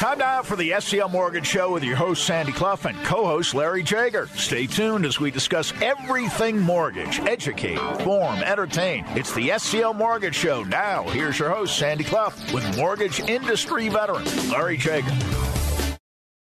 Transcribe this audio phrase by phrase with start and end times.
[0.00, 3.54] Time now for the SCL Mortgage Show with your host, Sandy Clough, and co host,
[3.54, 4.28] Larry Jager.
[4.28, 9.04] Stay tuned as we discuss everything mortgage, educate, inform, entertain.
[9.08, 10.62] It's the SCL Mortgage Show.
[10.62, 15.12] Now, here's your host, Sandy Clough, with mortgage industry veteran, Larry Jager.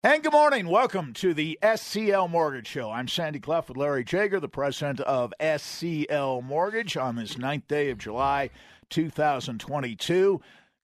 [0.06, 0.70] And good morning.
[0.70, 2.92] Welcome to the SCL Mortgage Show.
[2.92, 7.90] I'm Sandy Clough with Larry Jager, the president of SCL Mortgage, on this ninth day
[7.90, 8.52] of July
[8.90, 10.40] 2022.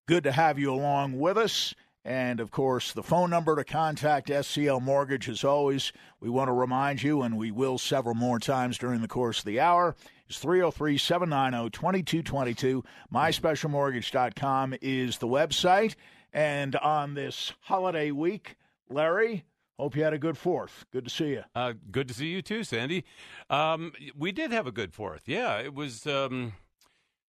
[0.09, 1.73] Good to have you along with us.
[2.09, 6.53] And of course, the phone number to contact SCL Mortgage, as always, we want to
[6.53, 9.95] remind you, and we will several more times during the course of the hour,
[10.27, 12.83] is 303 790 2222.
[13.13, 15.93] MySpecialMortgage.com is the website.
[16.33, 18.55] And on this holiday week,
[18.89, 19.45] Larry,
[19.77, 20.85] Hope you had a good fourth.
[20.91, 21.43] Good to see you.
[21.55, 23.05] Uh, good to see you too, Sandy.
[23.49, 25.21] Um, we did have a good fourth.
[25.25, 26.05] Yeah, it was.
[26.05, 26.51] Um,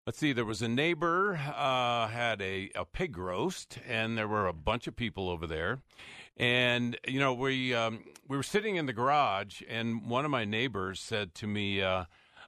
[0.09, 0.34] let's see.
[0.34, 4.88] There was a neighbor uh, had a, a pig roast, and there were a bunch
[4.88, 5.81] of people over there.
[6.36, 10.45] And you know, we um, we were sitting in the garage, and one of my
[10.45, 11.84] neighbors said to me.
[11.84, 12.06] Uh,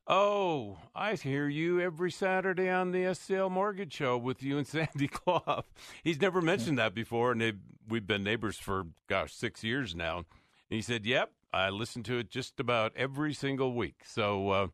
[0.07, 5.07] Oh, I hear you every Saturday on the SCL Mortgage Show with you and Sandy
[5.07, 5.63] Clough.
[6.03, 10.17] He's never mentioned that before, and we've been neighbors for, gosh, six years now.
[10.17, 10.25] And
[10.69, 14.03] he said, Yep, I listen to it just about every single week.
[14.05, 14.67] So, uh,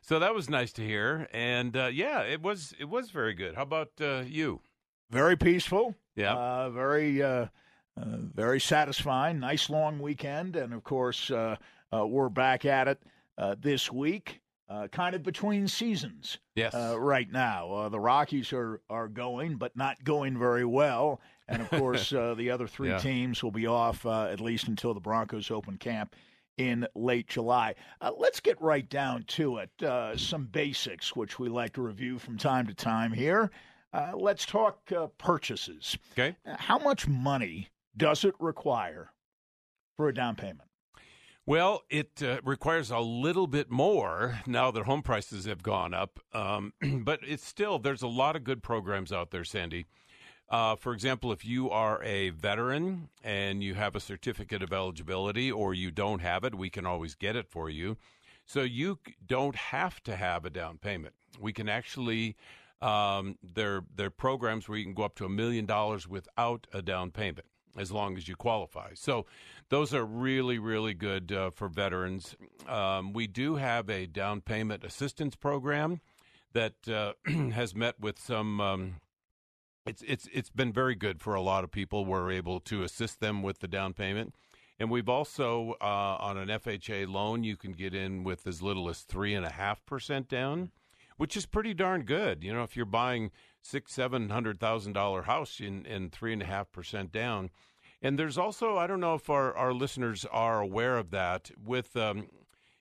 [0.00, 1.28] so that was nice to hear.
[1.32, 3.54] And uh, yeah, it was it was very good.
[3.54, 4.60] How about uh, you?
[5.10, 5.94] Very peaceful.
[6.16, 6.34] Yeah.
[6.34, 7.46] Uh, very, uh,
[8.00, 9.40] uh, very satisfying.
[9.40, 11.30] Nice long weekend, and of course,
[11.92, 13.02] we're back at it
[13.60, 16.38] this week uh, kind of between seasons.
[16.54, 16.74] Yes.
[16.74, 21.20] Uh, right now, uh, the Rockies are are going, but not going very well.
[21.52, 22.98] And of course, uh, the other three Yeah.
[22.98, 26.14] teams will be off uh, at least until the Broncos open camp
[26.58, 27.74] in late July.
[28.00, 29.70] Uh, let's get right down to it.
[29.82, 33.50] Uh, some basics, which we like to review from time to time here.
[33.92, 35.96] Uh, let's talk uh, purchases.
[36.12, 36.34] Okay.
[36.46, 39.12] How much money does it require
[39.96, 40.62] for a down payment?
[41.44, 46.20] Well, it uh, requires a little bit more now that home prices have gone up,
[46.32, 49.86] um, but it's still there's a lot of good programs out there, Sandy.
[50.52, 55.50] Uh, for example, if you are a veteran and you have a certificate of eligibility,
[55.50, 57.96] or you don't have it, we can always get it for you.
[58.44, 61.14] So you don't have to have a down payment.
[61.40, 62.36] We can actually
[62.82, 66.66] um, there there are programs where you can go up to a million dollars without
[66.72, 67.46] a down payment
[67.78, 68.90] as long as you qualify.
[68.94, 69.24] So
[69.70, 72.36] those are really, really good uh, for veterans.
[72.68, 76.02] Um, we do have a down payment assistance program
[76.52, 77.12] that uh,
[77.54, 78.60] has met with some.
[78.60, 78.94] Um,
[79.86, 82.04] it's it's it's been very good for a lot of people.
[82.04, 84.34] We're able to assist them with the down payment,
[84.78, 88.88] and we've also uh, on an FHA loan you can get in with as little
[88.88, 90.70] as three and a half percent down,
[91.16, 92.44] which is pretty darn good.
[92.44, 96.42] You know, if you're buying six seven hundred thousand dollar house in in three and
[96.42, 97.50] a half percent down.
[98.04, 101.52] And there's also, I don't know if our, our listeners are aware of that.
[101.56, 102.26] With um,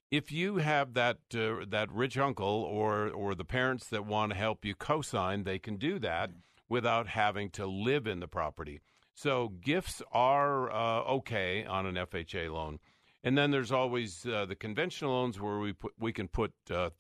[0.09, 4.37] if you have that uh, that rich uncle or or the parents that want to
[4.37, 6.31] help you co-sign, they can do that
[6.71, 8.79] without having to live in the property.
[9.13, 12.79] So gifts are uh, okay on an FHA loan,
[13.25, 16.53] and then there's always uh, the conventional loans where we put we can put.
[16.71, 16.91] Uh,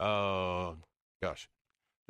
[0.00, 0.74] uh,
[1.22, 1.48] gosh,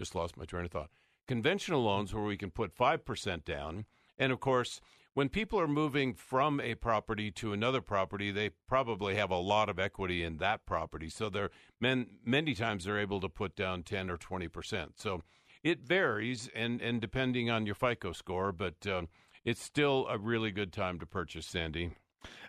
[0.00, 0.88] just lost my train of thought.
[1.28, 3.84] Conventional loans where we can put five percent down,
[4.16, 4.81] and of course
[5.12, 9.69] when people are moving from a property to another property, they probably have a lot
[9.69, 11.09] of equity in that property.
[11.09, 11.50] So they're
[11.81, 14.92] men, many times they're able to put down 10 or 20 percent.
[14.97, 15.22] So
[15.64, 19.08] it varies, and, and depending on your FICO score, but um,
[19.44, 21.92] it's still a really good time to purchase, Sandy.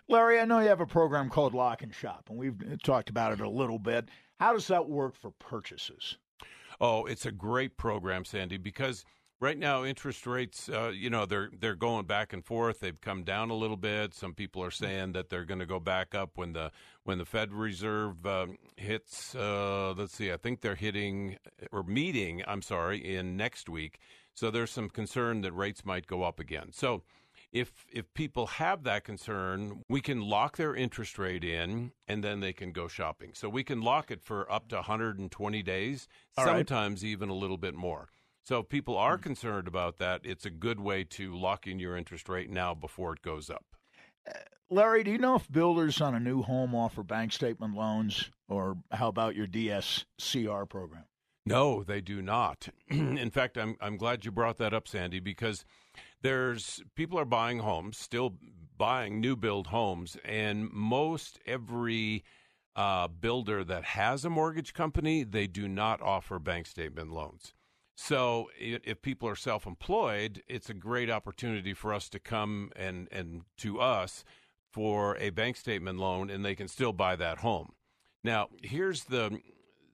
[0.08, 3.32] Larry, I know you have a program called Lock and Shop, and we've talked about
[3.32, 4.08] it a little bit.
[4.38, 6.18] How does that work for purchases?
[6.80, 9.04] Oh, it's a great program, Sandy, because
[9.40, 12.80] right now interest rates, uh, you know, they're they're going back and forth.
[12.80, 14.14] They've come down a little bit.
[14.14, 16.70] Some people are saying that they're going to go back up when the
[17.04, 19.34] when the Fed Reserve um, hits.
[19.34, 21.38] Uh, let's see, I think they're hitting
[21.72, 22.42] or meeting.
[22.46, 23.98] I'm sorry, in next week.
[24.34, 26.70] So there's some concern that rates might go up again.
[26.72, 27.02] So
[27.52, 32.40] if if people have that concern, we can lock their interest rate in, and then
[32.40, 33.30] they can go shopping.
[33.34, 36.56] So we can lock it for up to 120 days, All right.
[36.68, 38.08] sometimes even a little bit more.
[38.46, 41.96] So if people are concerned about that, it's a good way to lock in your
[41.96, 43.64] interest rate now before it goes up.
[44.70, 48.76] Larry, do you know if builders on a new home offer bank statement loans, or
[48.92, 51.06] how about your DSCR program?
[51.44, 52.68] No, they do not.
[52.88, 55.64] In fact, I'm I'm glad you brought that up, Sandy, because
[56.22, 58.34] there's people are buying homes, still
[58.78, 62.22] buying new build homes, and most every
[62.76, 67.52] uh, builder that has a mortgage company, they do not offer bank statement loans.
[67.96, 73.42] So if people are self-employed, it's a great opportunity for us to come and and
[73.58, 74.22] to us
[74.70, 77.72] for a bank statement loan, and they can still buy that home.
[78.22, 79.40] Now, here's the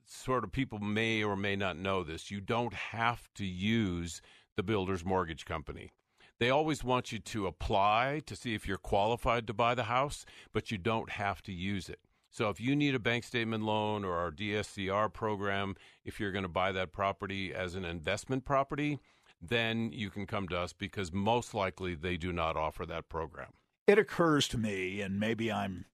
[0.04, 2.31] sort of people may or may not know this.
[2.31, 4.20] You don't have to use
[4.56, 5.93] the builder's mortgage company.
[6.40, 10.26] They always want you to apply to see if you're qualified to buy the house,
[10.52, 12.00] but you don't have to use it.
[12.32, 16.44] So if you need a bank statement loan or our DSCR program, if you're going
[16.44, 19.00] to buy that property as an investment property,
[19.40, 23.52] then you can come to us because most likely they do not offer that program.
[23.87, 25.84] It occurs to me, and maybe I'm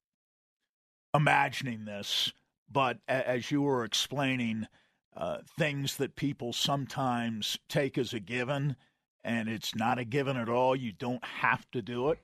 [1.12, 2.32] imagining this,
[2.70, 4.68] but as you were explaining,
[5.16, 8.76] uh, things that people sometimes take as a given,
[9.24, 12.20] and it's not a given at all, you don't have to do it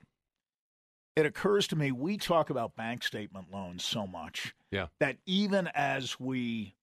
[1.15, 4.87] it occurs to me we talk about bank statement loans so much yeah.
[4.99, 6.75] that even as we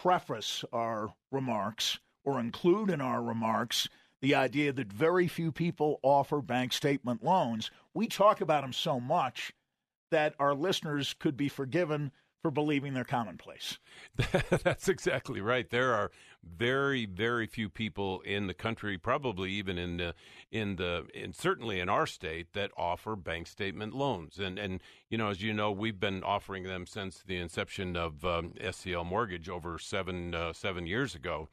[0.00, 3.88] preface our remarks or include in our remarks
[4.20, 8.98] the idea that very few people offer bank statement loans, we talk about them so
[8.98, 9.52] much
[10.10, 12.10] that our listeners could be forgiven
[12.42, 13.78] for believing they're commonplace.
[14.62, 15.68] That's exactly right.
[15.68, 16.10] There are
[16.44, 20.14] very, very few people in the country, probably even in the
[20.50, 24.38] in the in certainly in our state, that offer bank statement loans.
[24.38, 28.24] And and you know, as you know, we've been offering them since the inception of
[28.24, 31.48] um, SCL Mortgage over seven uh, seven years ago.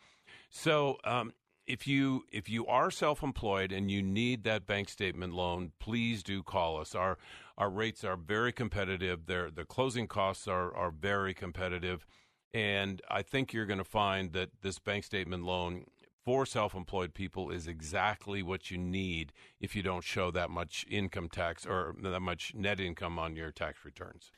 [0.49, 1.33] So um,
[1.67, 6.43] if you if you are self-employed and you need that bank statement loan, please do
[6.43, 6.93] call us.
[6.93, 7.17] Our
[7.57, 9.25] our rates are very competitive.
[9.25, 12.05] Their the closing costs are are very competitive,
[12.53, 15.85] and I think you're going to find that this bank statement loan
[16.23, 21.29] for self-employed people is exactly what you need if you don't show that much income
[21.29, 24.31] tax or that much net income on your tax returns.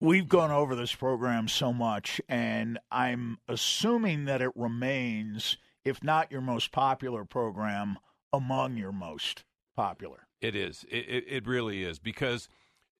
[0.00, 5.56] We've gone over this program so much, and I'm assuming that it remains
[5.86, 7.96] if not your most popular program,
[8.32, 9.44] among your most
[9.76, 10.25] popular.
[10.40, 10.84] It is.
[10.90, 12.48] It, it, really is because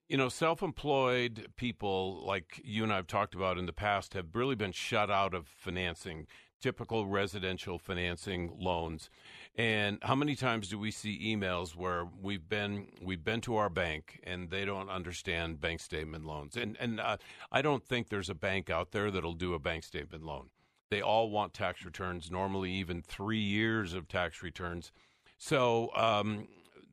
[0.08, 4.14] you know, self employed people like you and I have talked about in the past
[4.14, 6.26] have really been shut out of financing,
[6.60, 9.10] typical residential financing loans.
[9.56, 13.70] And how many times do we see emails where we've been we've been to our
[13.70, 16.56] bank and they don't understand bank statement loans?
[16.56, 17.16] And and uh,
[17.50, 20.50] I don't think there's a bank out there that'll do a bank statement loan.
[20.88, 24.92] They all want tax returns, normally even three years of tax returns.
[25.36, 26.46] So um,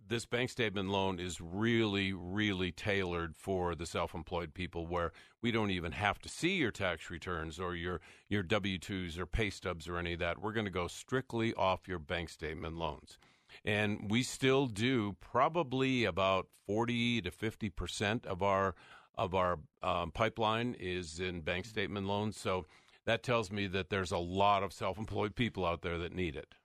[0.08, 5.12] this bank statement loan is really, really tailored for the self-employed people, where
[5.42, 9.26] we don't even have to see your tax returns or your your W twos or
[9.26, 10.42] pay stubs or any of that.
[10.42, 13.18] We're going to go strictly off your bank statement loans,
[13.64, 18.76] and we still do probably about forty to fifty percent of our
[19.16, 22.38] of our um, pipeline is in bank statement loans.
[22.38, 22.66] So
[23.06, 26.36] that tells me that there's a lot of self employed people out there that need
[26.36, 26.56] it.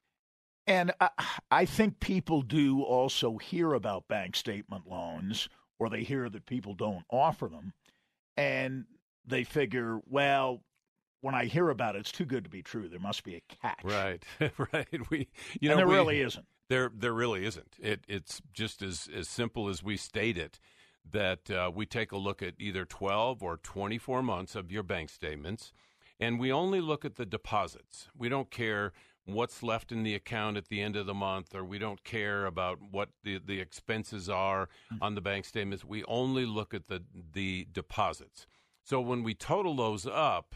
[0.68, 1.08] And I,
[1.50, 5.48] I, think people do also hear about bank statement loans,
[5.78, 7.72] or they hear that people don't offer them,
[8.36, 8.84] and
[9.26, 10.62] they figure, well,
[11.22, 12.88] when I hear about it, it's too good to be true.
[12.88, 13.82] There must be a catch.
[13.82, 14.22] Right,
[14.72, 15.10] right.
[15.10, 15.28] We,
[15.58, 16.46] you know, and there we, really isn't.
[16.68, 17.76] There, there really isn't.
[17.80, 20.60] It, it's just as as simple as we state it.
[21.10, 25.08] That uh, we take a look at either 12 or 24 months of your bank
[25.08, 25.72] statements
[26.20, 28.08] and we only look at the deposits.
[28.16, 28.92] We don't care
[29.28, 32.46] what's left in the account at the end of the month, or we don't care
[32.46, 35.02] about what the, the expenses are mm-hmm.
[35.02, 35.84] on the bank statements.
[35.84, 38.46] We only look at the, the deposits.
[38.84, 40.54] So when we total those up,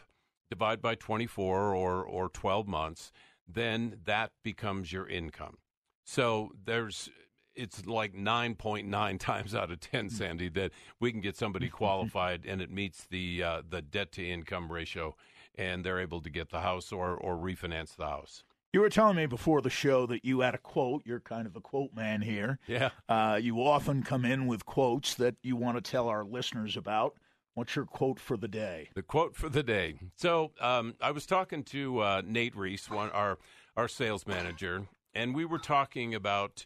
[0.49, 3.11] divide by 24 or, or 12 months,
[3.47, 5.57] then that becomes your income.
[6.03, 7.09] So there's
[7.55, 10.09] it's like 9.9 times out of 10 hmm.
[10.09, 14.27] Sandy that we can get somebody qualified and it meets the uh, the debt to
[14.27, 15.15] income ratio
[15.55, 18.43] and they're able to get the house or, or refinance the house.
[18.73, 21.03] You were telling me before the show that you had a quote.
[21.05, 22.57] You're kind of a quote man here.
[22.65, 22.89] Yeah.
[23.07, 27.13] Uh, you often come in with quotes that you want to tell our listeners about.
[27.53, 28.89] What's your quote for the day?
[28.95, 29.99] The quote for the day.
[30.15, 33.37] So um, I was talking to uh, Nate Reese, one our
[33.77, 36.65] our sales manager, and we were talking about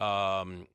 [0.00, 0.66] um,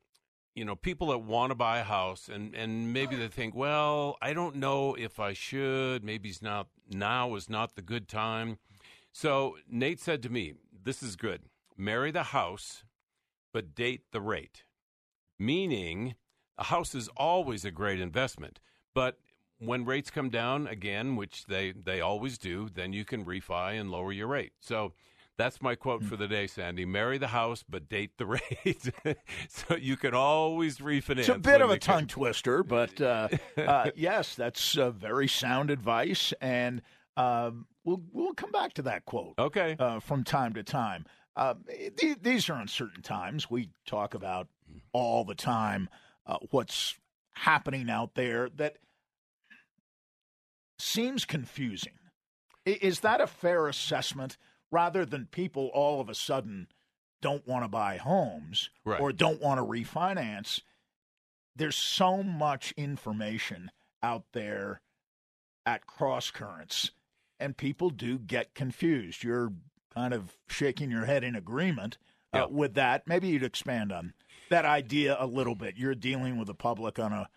[0.55, 4.17] you know, people that want to buy a house and, and maybe they think, well,
[4.21, 6.03] I don't know if I should.
[6.03, 8.57] Maybe it's not now is not the good time.
[9.13, 11.43] So Nate said to me, This is good.
[11.77, 12.83] Marry the house,
[13.53, 14.63] but date the rate.
[15.39, 16.15] Meaning
[16.57, 18.59] a house is always a great investment.
[18.93, 19.17] But
[19.59, 23.89] when rates come down again, which they, they always do, then you can refi and
[23.89, 24.53] lower your rate.
[24.59, 24.93] So
[25.37, 26.07] that's my quote hmm.
[26.07, 26.85] for the day, Sandy.
[26.85, 28.25] Marry the house, but date the
[28.65, 28.91] rate.
[29.47, 31.19] so you can always refinance.
[31.19, 35.69] It's a bit of a tongue twister, but uh, uh, yes, that's uh, very sound
[35.69, 36.33] advice.
[36.41, 36.81] And
[37.15, 39.33] um, we'll we'll come back to that quote.
[39.37, 39.75] Okay.
[39.79, 41.55] Uh, from time to time, uh,
[41.97, 43.49] th- these are uncertain times.
[43.49, 44.47] We talk about
[44.91, 45.89] all the time
[46.25, 46.95] uh, what's
[47.33, 48.77] happening out there that
[50.79, 51.93] seems confusing.
[52.65, 54.37] Is that a fair assessment?
[54.71, 56.67] Rather than people all of a sudden
[57.21, 58.99] don't want to buy homes right.
[58.99, 60.61] or don't want to refinance,
[61.55, 63.69] there's so much information
[64.01, 64.81] out there
[65.65, 66.91] at cross currents,
[67.43, 69.23] and people do get confused.
[69.23, 69.51] You're
[69.93, 71.97] kind of shaking your head in agreement
[72.33, 72.45] uh, yeah.
[72.49, 73.07] with that.
[73.07, 74.13] Maybe you'd expand on
[74.49, 75.77] that idea a little bit.
[75.77, 77.29] You're dealing with the public on a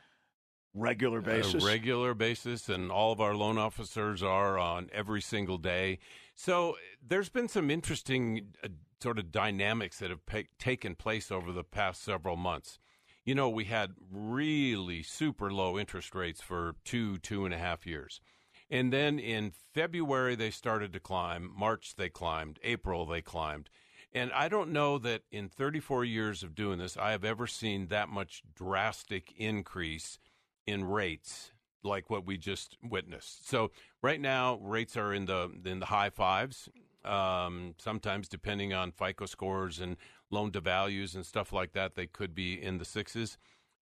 [0.75, 1.63] regular basis.
[1.63, 5.99] A regular basis, and all of our loan officers are on every single day.
[6.35, 8.69] So there's been some interesting uh,
[9.03, 12.79] sort of dynamics that have pa- taken place over the past several months.
[13.25, 17.85] You know, we had really super low interest rates for two, two and a half
[17.85, 18.21] years.
[18.68, 21.52] And then in February, they started to climb.
[21.56, 22.58] March, they climbed.
[22.62, 23.70] April, they climbed.
[24.12, 27.88] And I don't know that in 34 years of doing this, I have ever seen
[27.88, 30.18] that much drastic increase
[30.66, 33.49] in rates like what we just witnessed.
[33.49, 33.70] So
[34.02, 36.68] right now, rates are in the in the high fives.
[37.04, 39.96] Um, sometimes, depending on FICO scores and
[40.30, 43.38] loan to values and stuff like that, they could be in the sixes.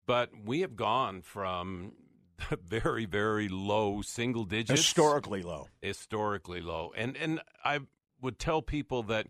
[0.07, 1.93] But we have gone from
[2.67, 7.81] very very low single digits, historically low, historically low, and and I
[8.21, 9.27] would tell people that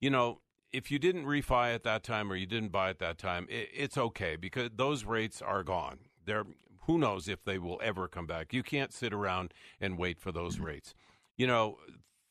[0.00, 0.40] you know
[0.72, 3.68] if you didn't refi at that time or you didn't buy at that time, it,
[3.74, 5.98] it's okay because those rates are gone.
[6.24, 6.44] They're
[6.82, 8.52] who knows if they will ever come back.
[8.52, 10.66] You can't sit around and wait for those mm-hmm.
[10.66, 10.94] rates.
[11.36, 11.78] You know,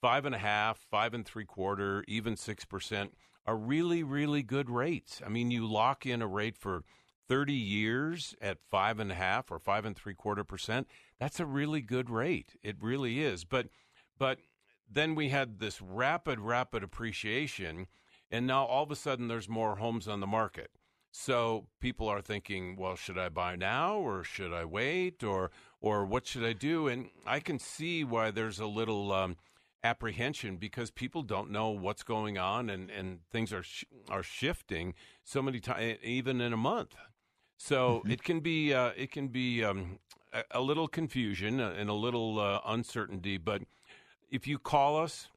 [0.01, 3.13] five and a half, five and three quarter, even six percent
[3.45, 5.21] are really, really good rates.
[5.25, 6.83] I mean, you lock in a rate for
[7.27, 10.87] 30 years at five and a half or five and three quarter percent.
[11.19, 12.55] That's a really good rate.
[12.63, 13.45] It really is.
[13.45, 13.67] But,
[14.17, 14.39] but
[14.89, 17.87] then we had this rapid, rapid appreciation,
[18.29, 20.71] and now all of a sudden there's more homes on the market.
[21.17, 26.05] So people are thinking, well, should I buy now or should I wait or or
[26.05, 26.89] what should I do?
[26.89, 29.37] And I can see why there's a little um,
[29.81, 34.93] apprehension because people don't know what's going on and, and things are sh- are shifting
[35.23, 36.95] so many times, even in a month.
[37.57, 38.11] So mm-hmm.
[38.11, 39.99] it can be uh, it can be um,
[40.33, 43.37] a, a, little confusion and a little uh, uncertainty.
[43.37, 43.63] But
[44.29, 45.29] if you call us,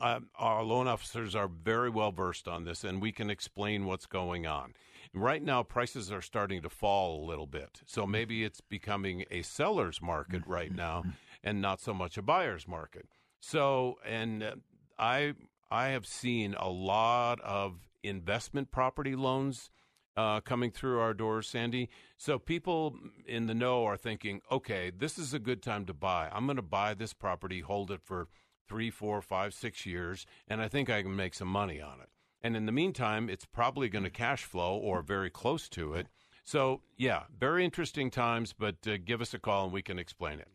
[0.00, 4.06] uh, our loan officers are very well versed on this, and we can explain what's
[4.06, 4.74] going on.
[5.14, 9.42] Right now, prices are starting to fall a little bit, so maybe it's becoming a
[9.42, 11.04] seller's market right now,
[11.44, 13.06] and not so much a buyer's market.
[13.40, 14.54] So, and uh,
[14.98, 15.34] I
[15.70, 19.70] I have seen a lot of investment property loans
[20.16, 21.88] uh, coming through our doors, Sandy.
[22.16, 26.28] So people in the know are thinking, okay, this is a good time to buy.
[26.32, 28.28] I'm going to buy this property, hold it for
[28.68, 32.08] three, four, five, six years, and I think I can make some money on it.
[32.42, 36.08] And in the meantime, it's probably going to cash flow or very close to it.
[36.44, 40.40] So, yeah, very interesting times, but uh, give us a call and we can explain
[40.40, 40.48] it.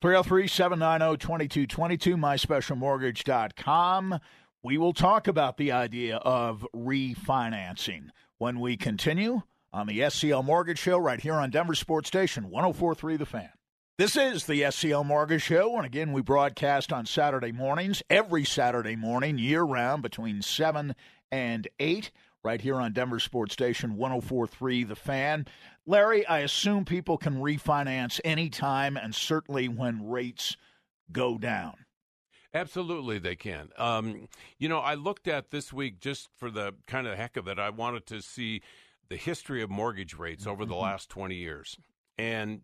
[0.00, 4.20] 303 790 2222, myspecialmortgage.com.
[4.62, 9.42] We will talk about the idea of refinancing when we continue
[9.72, 13.50] on the SCL Mortgage Show right here on Denver Sports Station 1043 The Fan.
[13.98, 18.94] This is the SCL Mortgage Show, and again, we broadcast on Saturday mornings, every Saturday
[18.94, 20.94] morning, year round, between 7
[21.32, 22.12] and 8,
[22.44, 25.46] right here on Denver Sports Station 1043 The Fan.
[25.84, 30.56] Larry, I assume people can refinance anytime and certainly when rates
[31.10, 31.74] go down.
[32.54, 33.68] Absolutely, they can.
[33.76, 34.28] Um,
[34.58, 37.58] you know, I looked at this week just for the kind of heck of it.
[37.58, 38.62] I wanted to see
[39.08, 40.82] the history of mortgage rates over the mm-hmm.
[40.82, 41.78] last 20 years.
[42.16, 42.62] And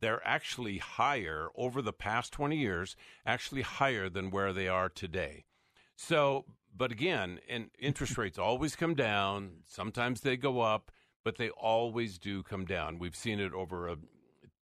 [0.00, 5.44] they're actually higher over the past 20 years, actually higher than where they are today.
[5.96, 6.44] So,
[6.74, 9.62] but again, and interest rates always come down.
[9.66, 10.90] Sometimes they go up,
[11.24, 12.98] but they always do come down.
[12.98, 13.96] We've seen it over a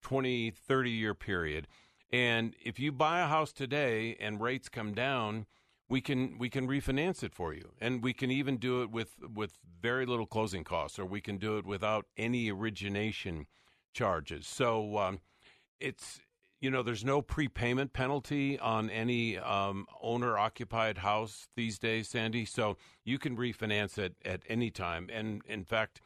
[0.02, 1.68] 20, 30 year period.
[2.16, 5.44] And if you buy a house today and rates come down,
[5.90, 9.16] we can we can refinance it for you, and we can even do it with
[9.20, 13.44] with very little closing costs, or we can do it without any origination
[13.92, 14.46] charges.
[14.46, 15.20] So um,
[15.78, 16.20] it's
[16.58, 22.46] you know there's no prepayment penalty on any um, owner occupied house these days, Sandy.
[22.46, 26.00] So you can refinance it at any time, and in fact.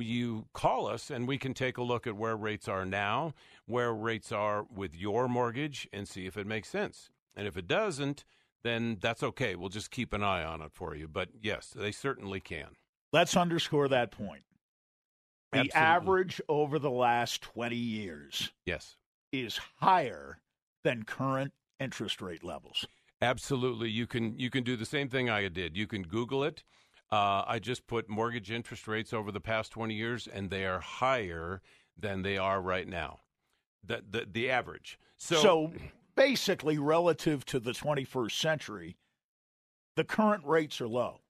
[0.00, 3.34] You call us and we can take a look at where rates are now,
[3.66, 7.10] where rates are with your mortgage, and see if it makes sense.
[7.36, 8.24] And if it doesn't,
[8.62, 9.54] then that's okay.
[9.54, 11.06] We'll just keep an eye on it for you.
[11.06, 12.68] But yes, they certainly can.
[13.12, 14.42] Let's underscore that point.
[15.52, 15.80] The Absolutely.
[15.80, 18.96] average over the last 20 years yes
[19.30, 20.40] is higher
[20.82, 22.86] than current interest rate levels.
[23.22, 25.76] Absolutely, you can you can do the same thing I did.
[25.76, 26.64] You can Google it.
[27.12, 30.80] Uh, I just put mortgage interest rates over the past twenty years, and they are
[30.80, 31.62] higher
[31.96, 33.20] than they are right now.
[33.86, 34.98] The the, the average.
[35.16, 35.72] So, so
[36.16, 38.96] basically, relative to the 21st century,
[39.96, 41.20] the current rates are low.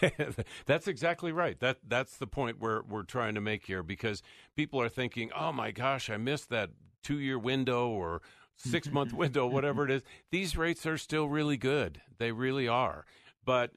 [0.66, 1.60] that's exactly right.
[1.60, 4.22] That that's the point we're we're trying to make here because
[4.56, 6.70] people are thinking, "Oh my gosh, I missed that
[7.06, 8.22] 2-year window or
[8.66, 12.00] 6-month window, whatever it is." These rates are still really good.
[12.18, 13.04] They really are.
[13.44, 13.72] But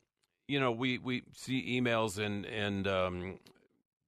[0.48, 3.40] you know, we we see emails and and um,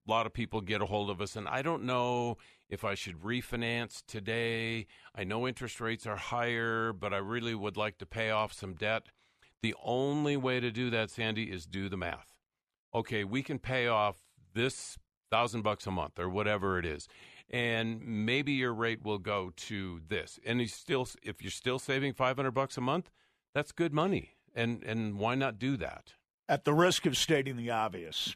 [0.06, 2.94] a lot of people get a hold of us and I don't know if I
[2.94, 4.86] should refinance today.
[5.14, 8.74] I know interest rates are higher, but I really would like to pay off some
[8.74, 9.08] debt.
[9.62, 12.32] The only way to do that, Sandy, is do the math.
[12.94, 14.16] Okay, we can pay off
[14.54, 14.96] this
[15.30, 17.06] thousand bucks a month or whatever it is,
[17.50, 20.38] and maybe your rate will go to this.
[20.46, 23.10] And you still, if you're still saving five hundred bucks a month,
[23.54, 24.36] that's good money.
[24.54, 26.14] And and why not do that?
[26.50, 28.34] At the risk of stating the obvious,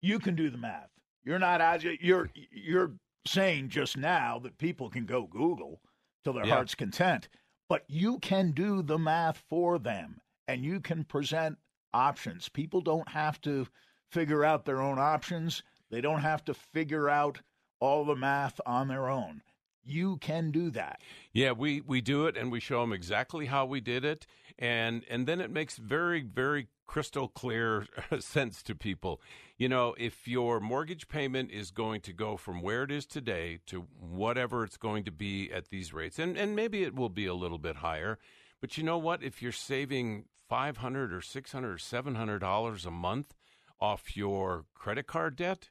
[0.00, 0.90] you can do the math.
[1.24, 2.92] You're not you're you're
[3.26, 5.80] saying just now that people can go Google
[6.22, 6.54] to their yeah.
[6.54, 7.26] heart's content,
[7.68, 11.58] but you can do the math for them and you can present
[11.92, 12.48] options.
[12.48, 13.66] People don't have to
[14.08, 15.64] figure out their own options.
[15.90, 17.40] They don't have to figure out
[17.80, 19.42] all the math on their own.
[19.84, 21.00] You can do that.
[21.32, 24.28] Yeah, we, we do it and we show them exactly how we did it.
[24.60, 27.86] And, and then it makes very, very crystal clear
[28.18, 29.20] sense to people.
[29.56, 33.60] You know, if your mortgage payment is going to go from where it is today
[33.66, 37.26] to whatever it's going to be at these rates, and, and maybe it will be
[37.26, 38.18] a little bit higher,
[38.60, 39.22] but you know what?
[39.22, 43.34] If you're saving 500 or 600 or 700 dollars a month
[43.80, 45.68] off your credit card debt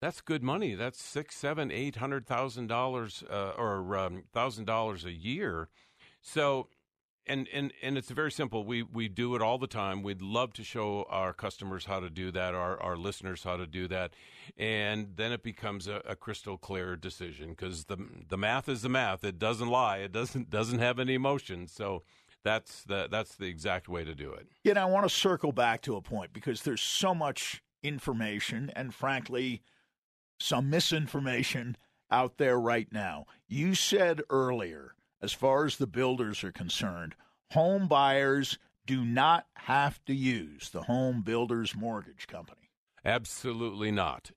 [0.00, 5.04] that's good money that's six seven eight hundred thousand dollars uh, or um, thousand dollars
[5.04, 5.68] a year
[6.22, 6.68] so
[7.26, 8.64] and and and it's very simple.
[8.64, 10.02] We we do it all the time.
[10.02, 13.66] We'd love to show our customers how to do that our our listeners how to
[13.66, 14.12] do that.
[14.56, 17.96] And then it becomes a, a crystal clear decision because the
[18.28, 19.24] the math is the math.
[19.24, 19.98] It doesn't lie.
[19.98, 21.66] It doesn't doesn't have any emotion.
[21.66, 22.02] So
[22.42, 24.46] that's the that's the exact way to do it.
[24.64, 28.94] Know, I want to circle back to a point because there's so much information and
[28.94, 29.62] frankly
[30.38, 31.76] some misinformation
[32.10, 33.26] out there right now.
[33.48, 37.14] You said earlier, as far as the builders are concerned,
[37.50, 42.70] home buyers do not have to use the home builders mortgage company.
[43.04, 44.30] Absolutely not.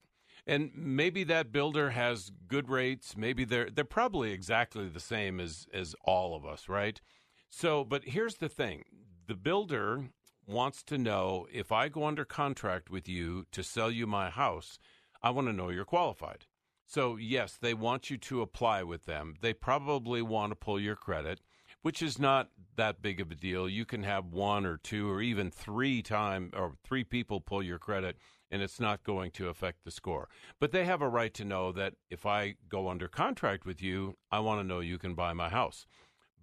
[0.46, 3.18] And maybe that builder has good rates.
[3.18, 7.02] Maybe they're they're probably exactly the same as as all of us, right?
[7.50, 8.86] So, but here's the thing
[9.28, 10.10] the builder
[10.48, 14.80] wants to know if I go under contract with you to sell you my house,
[15.22, 16.46] I want to know you're qualified.
[16.90, 19.36] So, yes, they want you to apply with them.
[19.42, 21.42] They probably want to pull your credit,
[21.82, 23.68] which is not that big of a deal.
[23.68, 27.78] You can have one or two or even three time or three people pull your
[27.78, 28.16] credit
[28.50, 30.30] and it's not going to affect the score.
[30.62, 34.16] But they have a right to know that if I go under contract with you,
[34.32, 35.86] I want to know you can buy my house.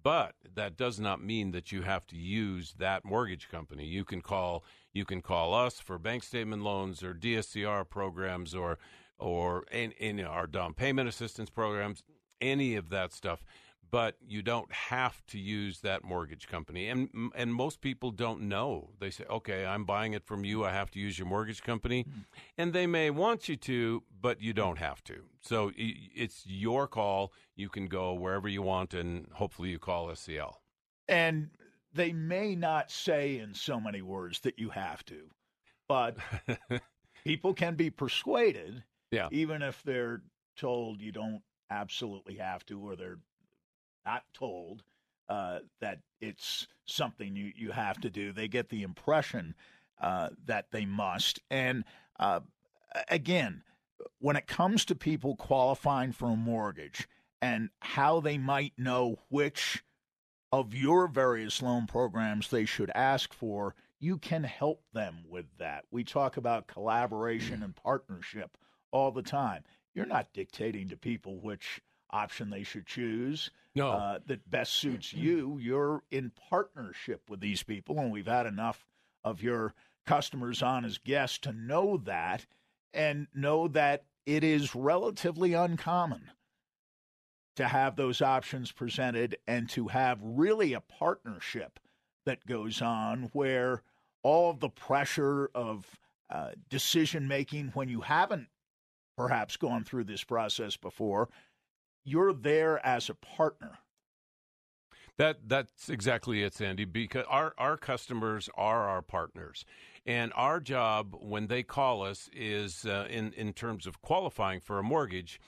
[0.03, 3.87] But that does not mean that you have to use that mortgage company.
[3.87, 8.77] You can call you can call us for bank statement loans or DSCR programs or
[9.19, 12.03] or in, in our down payment assistance programs,
[12.41, 13.43] any of that stuff
[13.91, 16.89] but you don't have to use that mortgage company.
[16.89, 18.89] And and most people don't know.
[18.99, 20.65] They say, "Okay, I'm buying it from you.
[20.65, 22.19] I have to use your mortgage company." Mm-hmm.
[22.57, 25.23] And they may want you to, but you don't have to.
[25.41, 27.31] So it's your call.
[27.55, 30.55] You can go wherever you want and hopefully you call SCL.
[31.07, 31.51] And
[31.93, 35.29] they may not say in so many words that you have to,
[35.87, 36.17] but
[37.23, 39.27] people can be persuaded yeah.
[39.31, 40.21] even if they're
[40.55, 43.19] told you don't absolutely have to or they're
[44.05, 44.83] not told
[45.29, 48.31] uh, that it's something you, you have to do.
[48.31, 49.55] They get the impression
[49.99, 51.39] uh, that they must.
[51.49, 51.83] And
[52.19, 52.41] uh,
[53.09, 53.63] again,
[54.19, 57.07] when it comes to people qualifying for a mortgage
[57.41, 59.83] and how they might know which
[60.51, 65.85] of your various loan programs they should ask for, you can help them with that.
[65.91, 68.57] We talk about collaboration and partnership
[68.95, 69.61] all the time.
[69.93, 73.89] You're not dictating to people which option they should choose no.
[73.89, 75.57] uh, that best suits you.
[75.59, 78.85] You're in partnership with these people, and we've had enough
[79.23, 79.73] of your
[80.05, 82.45] customers on as guests to know that
[82.93, 86.31] and know that it is relatively uncommon
[87.57, 91.79] to have those options presented and to have really a partnership
[92.25, 93.81] that goes on where
[94.23, 95.85] all of the pressure of
[96.29, 98.47] uh, decision making when you haven't
[99.17, 101.29] perhaps gone through this process before
[102.05, 103.79] you're there as a partner.
[105.17, 106.85] That that's exactly it, Sandy.
[106.85, 109.65] Because our our customers are our partners,
[110.05, 114.77] and our job when they call us is uh, in in terms of qualifying for
[114.77, 115.39] a mortgage.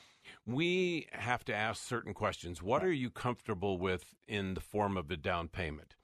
[0.46, 2.62] We have to ask certain questions.
[2.62, 5.96] What are you comfortable with in the form of a down payment?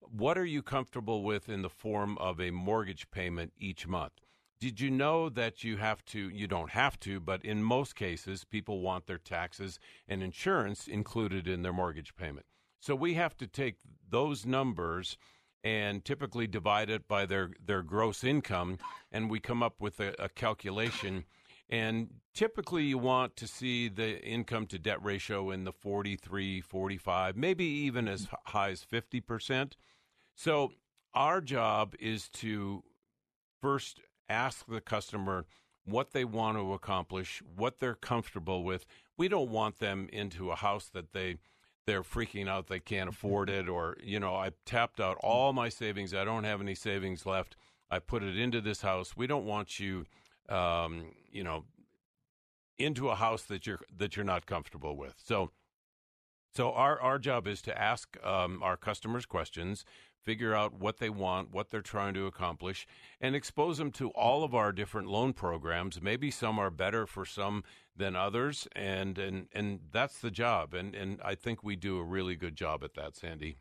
[0.00, 4.12] What are you comfortable with in the form of a mortgage payment each month?
[4.60, 8.44] Did you know that you have to, you don't have to, but in most cases,
[8.44, 12.44] people want their taxes and insurance included in their mortgage payment.
[12.78, 13.76] So we have to take
[14.08, 15.16] those numbers
[15.64, 18.78] and typically divide it by their, their gross income,
[19.10, 21.24] and we come up with a, a calculation.
[21.70, 27.36] And typically, you want to see the income to debt ratio in the 43, 45,
[27.36, 29.72] maybe even as high as 50%.
[30.34, 30.72] So
[31.14, 32.82] our job is to
[33.60, 35.44] first ask the customer
[35.84, 38.86] what they want to accomplish, what they're comfortable with.
[39.16, 41.38] We don't want them into a house that they
[41.86, 45.68] they're freaking out they can't afford it or you know I tapped out all my
[45.68, 47.56] savings, I don't have any savings left.
[47.90, 49.16] I put it into this house.
[49.16, 50.06] We don't want you
[50.48, 51.64] um, you know
[52.78, 55.14] into a house that you're that you're not comfortable with.
[55.22, 55.50] So
[56.54, 59.84] so our our job is to ask um, our customers questions,
[60.22, 62.86] figure out what they want, what they're trying to accomplish,
[63.20, 66.00] and expose them to all of our different loan programs.
[66.00, 67.64] Maybe some are better for some
[67.96, 70.74] than others, and and and that's the job.
[70.74, 73.56] And and I think we do a really good job at that, Sandy.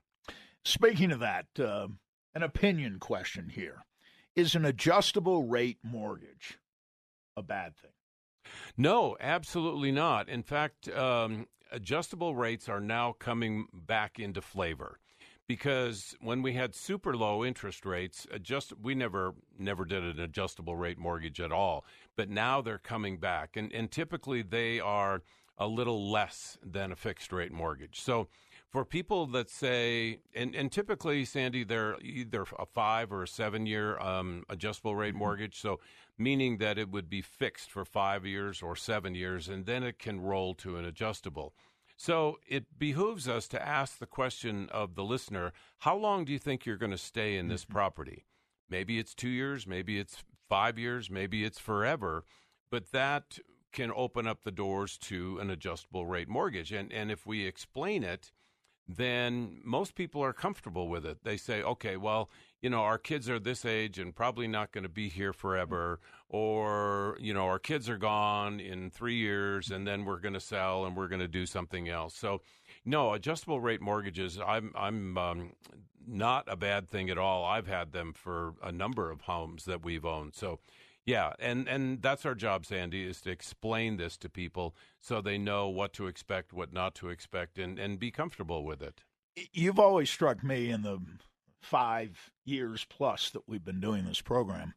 [0.63, 1.88] Speaking of that, uh,
[2.34, 3.86] an opinion question here:
[4.36, 6.60] Is an adjustable rate mortgage
[7.36, 7.91] a bad thing?
[8.78, 10.28] No, absolutely not.
[10.30, 15.00] In fact, um, adjustable rates are now coming back into flavor
[15.49, 20.75] because when we had super low interest rates, adjust we never never did an adjustable
[20.75, 21.83] rate mortgage at all.
[22.15, 25.23] But now they're coming back, and and typically they are
[25.57, 27.99] a little less than a fixed rate mortgage.
[27.99, 28.27] So
[28.69, 33.65] for people that say, and, and typically, Sandy, they're either a five or a seven
[33.65, 35.19] year um, adjustable rate mm-hmm.
[35.19, 35.59] mortgage.
[35.59, 35.79] So,
[36.17, 39.97] meaning that it would be fixed for five years or seven years, and then it
[39.97, 41.53] can roll to an adjustable.
[41.99, 46.39] So it behooves us to ask the question of the listener how long do you
[46.39, 47.73] think you're going to stay in this mm-hmm.
[47.73, 48.25] property?
[48.69, 52.23] Maybe it's two years, maybe it's five years, maybe it's forever,
[52.71, 53.38] but that
[53.73, 56.71] can open up the doors to an adjustable rate mortgage.
[56.71, 58.31] And, and if we explain it,
[58.88, 61.25] then most people are comfortable with it.
[61.25, 62.29] They say, okay, well,
[62.62, 66.00] you know, our kids are this age and probably not going to be here forever,
[66.28, 70.39] or, you know, our kids are gone in three years and then we're going to
[70.39, 72.15] sell and we're going to do something else.
[72.15, 72.41] So,
[72.86, 75.54] no, adjustable rate mortgages, I'm, I'm um,
[76.06, 77.45] not a bad thing at all.
[77.45, 80.36] I've had them for a number of homes that we've owned.
[80.36, 80.60] So,
[81.06, 85.38] yeah, and, and that's our job, Sandy, is to explain this to people so they
[85.38, 89.02] know what to expect, what not to expect, and, and be comfortable with it.
[89.54, 91.00] You've always struck me in the
[91.62, 94.74] five years plus that we've been doing this program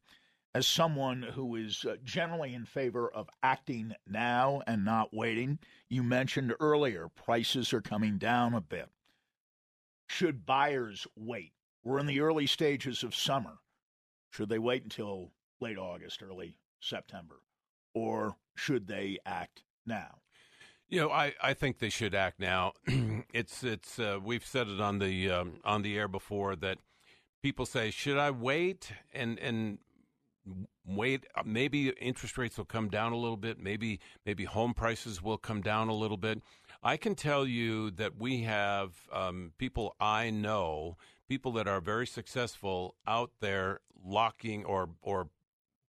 [0.54, 5.58] as someone who is uh, generally in favor of acting now and not waiting.
[5.88, 8.88] You mentioned earlier prices are coming down a bit.
[10.08, 11.52] Should buyers wait?
[11.84, 13.58] We're in the early stages of summer.
[14.30, 17.40] Should they wait until late August, early September?
[17.94, 20.21] Or should they act now?
[20.92, 22.74] You know, I, I think they should act now.
[23.32, 26.80] it's it's uh, we've said it on the um, on the air before that
[27.42, 29.78] people say, should I wait and and
[30.84, 31.24] wait?
[31.34, 33.58] Uh, maybe interest rates will come down a little bit.
[33.58, 36.42] Maybe maybe home prices will come down a little bit.
[36.82, 42.06] I can tell you that we have um, people I know, people that are very
[42.06, 45.30] successful out there locking or or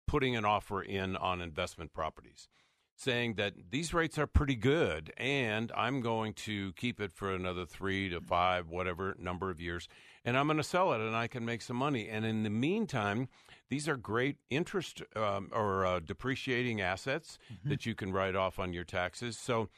[0.08, 2.48] putting an offer in on investment properties
[2.96, 7.66] saying that these rates are pretty good and I'm going to keep it for another
[7.66, 9.88] three to five, whatever number of years,
[10.24, 12.08] and I'm going to sell it and I can make some money.
[12.08, 13.30] And in the meantime,
[13.70, 17.70] these are great interest um, or uh, depreciating assets mm-hmm.
[17.70, 19.38] that you can write off on your taxes.
[19.38, 19.70] So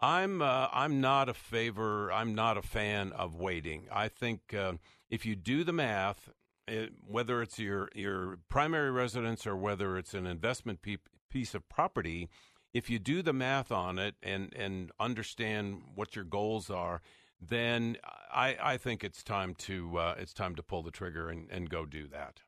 [0.00, 2.10] I'm uh, I'm not a favor.
[2.10, 3.86] I'm not a fan of waiting.
[3.92, 4.72] I think uh,
[5.10, 6.28] if you do the math,
[6.66, 10.96] it, whether it's your your primary residence or whether it's an investment pe-
[11.30, 12.28] piece of property,
[12.74, 17.02] if you do the math on it and and understand what your goals are,
[17.40, 17.96] then
[18.32, 21.68] I, I think it's time to uh, it's time to pull the trigger and, and
[21.68, 22.40] go do that.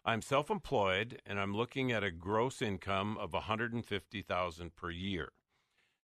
[0.04, 5.30] "I'm self-employed and I'm looking at a gross income of 150,000 per year."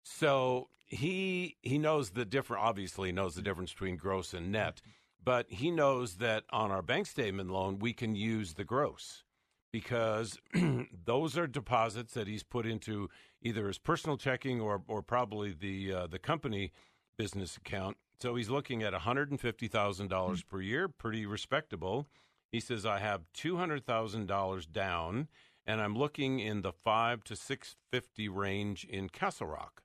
[0.04, 2.62] So he he knows the different.
[2.62, 4.80] Obviously, knows the difference between gross and net,
[5.22, 9.24] but he knows that on our bank statement loan we can use the gross
[9.72, 10.38] because
[11.04, 13.08] those are deposits that he's put into
[13.42, 16.72] either his personal checking or or probably the uh, the company
[17.16, 17.96] business account.
[18.20, 20.56] So he's looking at one hundred and fifty thousand dollars mm-hmm.
[20.56, 22.06] per year, pretty respectable.
[22.52, 25.28] He says I have two hundred thousand dollars down,
[25.66, 29.83] and I'm looking in the five to six fifty range in Castle Rock.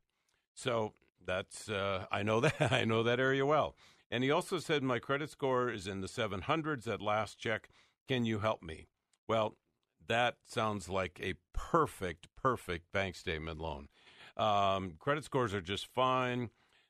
[0.60, 0.94] So
[1.26, 3.76] that's uh, I know that I know that area well.
[4.12, 7.70] And he also said my credit score is in the 700s at last check.
[8.08, 8.88] Can you help me?
[9.28, 9.56] Well,
[10.08, 13.88] that sounds like a perfect, perfect bank statement loan.
[14.36, 16.50] Um, credit scores are just fine.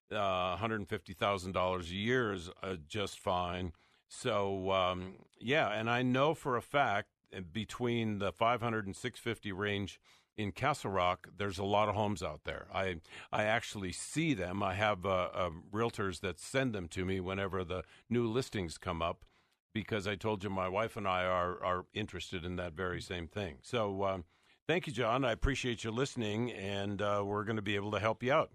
[0.10, 3.74] Uh, $150,000 a year is uh, just fine.
[4.08, 9.52] So, um, yeah, and I know for a fact uh, between the 500 and 650
[9.52, 10.00] range
[10.39, 12.67] in Castle Rock, there's a lot of homes out there.
[12.73, 14.63] I I actually see them.
[14.63, 19.02] I have uh, uh, realtors that send them to me whenever the new listings come
[19.02, 19.25] up,
[19.73, 23.28] because I told you my wife and I are are interested in that very same
[23.28, 23.58] thing.
[23.62, 24.23] So um,
[24.65, 25.25] thank you, John.
[25.25, 28.52] I appreciate you listening, and uh, we're going to be able to help you out.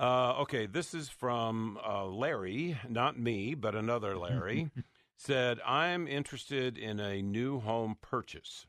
[0.00, 4.70] Uh, okay, this is from uh, Larry, not me, but another Larry.
[5.18, 8.66] said, I'm interested in a new home purchase.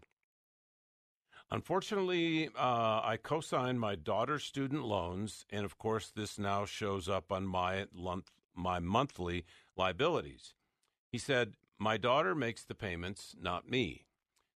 [1.52, 7.10] Unfortunately, uh, I co signed my daughter's student loans, and of course, this now shows
[7.10, 10.54] up on my, month, my monthly liabilities.
[11.12, 14.06] He said, My daughter makes the payments, not me.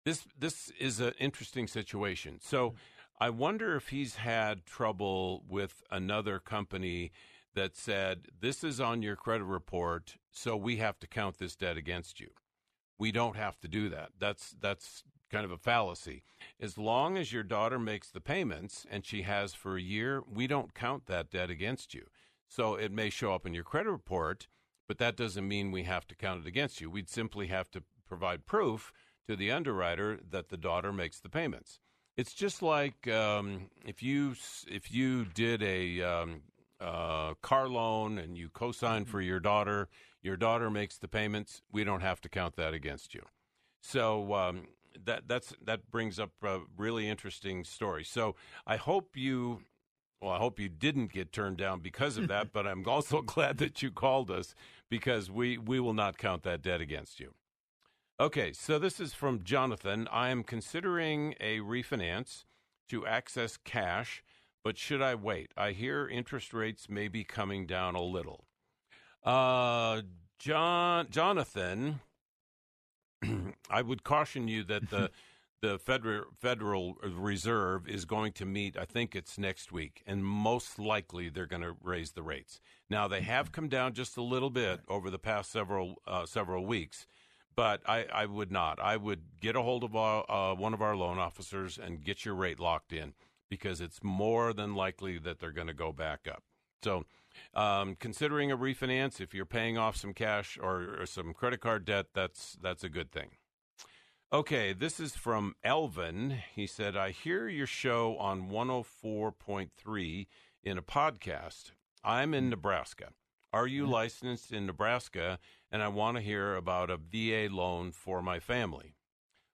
[0.04, 2.39] This, this is an interesting situation.
[2.41, 2.73] So
[3.19, 7.12] I wonder if he's had trouble with another company
[7.54, 11.78] that said, This is on your credit report, so we have to count this debt
[11.78, 12.30] against you.
[12.97, 14.10] We don't have to do that.
[14.17, 16.23] That's, that's kind of a fallacy.
[16.59, 20.47] As long as your daughter makes the payments and she has for a year, we
[20.47, 22.07] don't count that debt against you.
[22.47, 24.47] So it may show up in your credit report,
[24.87, 26.89] but that doesn't mean we have to count it against you.
[26.89, 28.91] We'd simply have to provide proof
[29.27, 31.79] to the underwriter that the daughter makes the payments.
[32.17, 34.35] It's just like um, if you
[34.67, 36.41] if you did a um,
[36.81, 39.87] uh, car loan and you co-sign for your daughter,
[40.21, 41.61] your daughter makes the payments.
[41.71, 43.21] We don't have to count that against you.
[43.81, 44.67] So um,
[45.06, 48.04] that that's that brings up a really interesting story.
[48.04, 49.62] So I hope you
[50.21, 53.58] well, I hope you didn't get turned down because of that, but I'm also glad
[53.60, 54.54] that you called us
[54.89, 57.34] because we, we will not count that debt against you.
[58.19, 60.08] Okay, so this is from Jonathan.
[60.12, 62.43] I am considering a refinance
[62.89, 64.23] to access cash,
[64.62, 65.52] but should I wait?
[65.56, 68.43] I hear interest rates may be coming down a little.
[69.23, 70.02] Uh,
[70.38, 72.02] John Jonathan,
[73.69, 75.12] I would caution you that the
[75.62, 78.77] the federal Federal Reserve is going to meet.
[78.77, 82.60] I think it's next week, and most likely they're going to raise the rates.
[82.89, 86.65] Now they have come down just a little bit over the past several uh, several
[86.65, 87.05] weeks,
[87.55, 88.79] but I, I, would not.
[88.79, 92.23] I would get a hold of our, uh, one of our loan officers and get
[92.23, 93.13] your rate locked in
[93.49, 96.43] because it's more than likely that they're going to go back up.
[96.84, 97.05] So
[97.54, 101.86] um, considering a refinance, if you're paying off some cash or, or some credit card
[101.86, 103.32] debt, that's that's a good thing.
[104.32, 106.38] Okay, this is from Elvin.
[106.54, 110.28] He said, I hear your show on 104.3
[110.63, 111.71] in a podcast.
[112.04, 113.10] I'm in Nebraska.
[113.52, 113.93] Are you mm-hmm.
[113.93, 115.39] licensed in Nebraska?
[115.71, 118.93] And I want to hear about a VA loan for my family.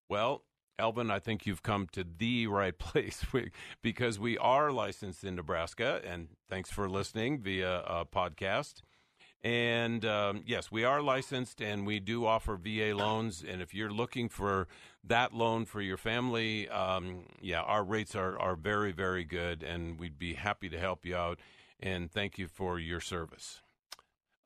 [0.10, 0.44] Well,
[0.78, 3.26] Elvin, I think you've come to the right place
[3.82, 6.02] because we are licensed in Nebraska.
[6.06, 8.82] And thanks for listening via a podcast.
[9.44, 13.44] And um, yes, we are licensed and we do offer VA loans.
[13.48, 14.68] And if you're looking for
[15.04, 19.62] that loan for your family, um, yeah, our rates are, are very, very good.
[19.62, 21.40] And we'd be happy to help you out.
[21.80, 23.62] And thank you for your service.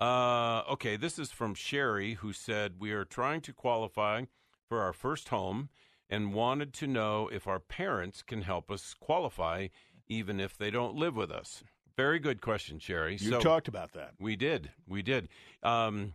[0.01, 4.25] Uh, okay, this is from Sherry, who said, We are trying to qualify
[4.67, 5.69] for our first home
[6.09, 9.67] and wanted to know if our parents can help us qualify
[10.07, 11.63] even if they don't live with us.
[11.95, 13.17] Very good question, Sherry.
[13.19, 14.13] You so talked about that.
[14.19, 14.71] we did.
[14.87, 15.29] We did.
[15.61, 16.13] Um,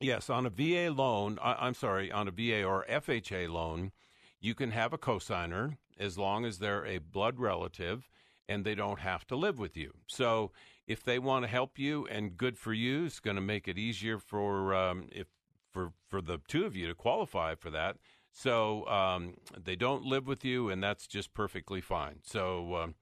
[0.00, 3.92] yes, on a VA loan, I, I'm sorry, on a VA or FHA loan,
[4.40, 8.10] you can have a cosigner as long as they're a blood relative
[8.48, 9.92] and they don't have to live with you.
[10.08, 10.50] So
[10.86, 13.78] if they want to help you and good for you, it's going to make it
[13.78, 15.28] easier for um, if
[15.72, 17.96] for for the two of you to qualify for that.
[18.32, 22.20] So um, they don't live with you, and that's just perfectly fine.
[22.22, 22.94] So um,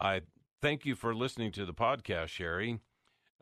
[0.00, 0.22] I
[0.62, 2.78] thank you for listening to the podcast, Sherry.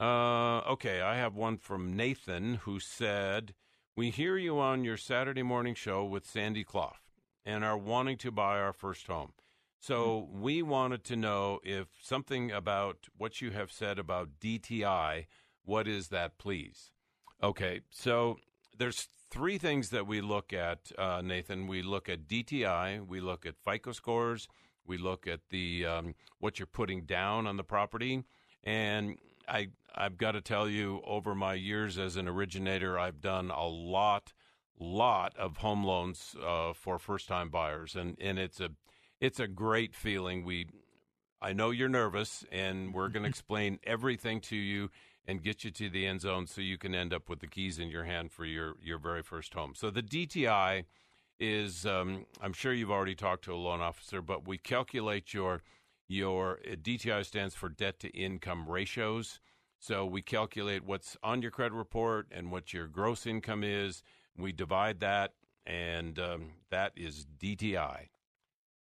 [0.00, 3.54] Uh, okay, I have one from Nathan who said,
[3.94, 6.96] "We hear you on your Saturday morning show with Sandy Clough
[7.44, 9.32] and are wanting to buy our first home.
[9.80, 15.26] So we wanted to know if something about what you have said about DTI.
[15.62, 16.90] What is that, please?
[17.42, 18.38] Okay, so
[18.76, 21.66] there's three things that we look at, uh, Nathan.
[21.66, 24.46] We look at DTI, we look at FICO scores,
[24.86, 28.22] we look at the um, what you're putting down on the property,
[28.62, 29.18] and
[29.48, 33.66] I I've got to tell you, over my years as an originator, I've done a
[33.66, 34.32] lot,
[34.78, 38.70] lot of home loans uh, for first time buyers, and and it's a
[39.20, 40.44] it's a great feeling.
[40.44, 40.66] We
[41.42, 44.90] I know you're nervous, and we're going to explain everything to you
[45.26, 47.78] and get you to the end zone so you can end up with the keys
[47.78, 49.72] in your hand for your, your very first home.
[49.74, 50.84] So the DTI
[51.40, 55.62] is, um, I'm sure you've already talked to a loan officer, but we calculate your
[56.06, 59.40] your uh, DTI stands for debt to income ratios.
[59.78, 64.02] So we calculate what's on your credit report and what your gross income is.
[64.36, 65.32] We divide that,
[65.66, 68.08] and um, that is DTI.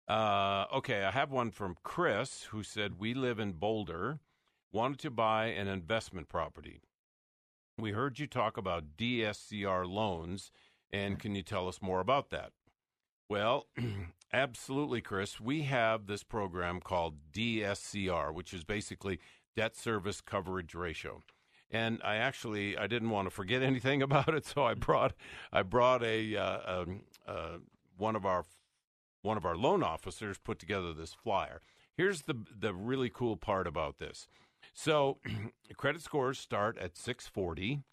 [0.07, 4.19] Uh, okay, I have one from Chris who said we live in Boulder,
[4.71, 6.81] wanted to buy an investment property.
[7.77, 10.51] We heard you talk about DSCR loans,
[10.91, 12.51] and can you tell us more about that?
[13.29, 13.67] Well,
[14.33, 15.39] absolutely, Chris.
[15.39, 19.19] We have this program called DSCR, which is basically
[19.55, 21.21] debt service coverage ratio.
[21.69, 25.13] And I actually I didn't want to forget anything about it, so I brought
[25.51, 27.57] I brought a uh, um, uh,
[27.97, 28.45] one of our
[29.21, 31.61] one of our loan officers put together this flyer.
[31.95, 34.27] Here's the the really cool part about this.
[34.73, 35.17] So,
[35.77, 37.83] credit scores start at 640.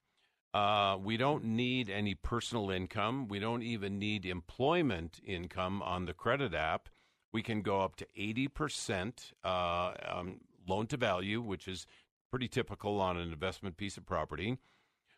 [0.55, 3.29] Uh, we don't need any personal income.
[3.29, 6.89] We don't even need employment income on the credit app.
[7.33, 11.87] We can go up to 80% uh, um, loan to value, which is
[12.31, 14.57] pretty typical on an investment piece of property.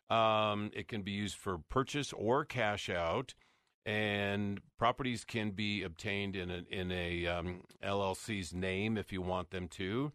[0.09, 3.33] Um, it can be used for purchase or cash out
[3.85, 9.49] and properties can be obtained in a, in a um, LLC's name if you want
[9.49, 10.11] them to.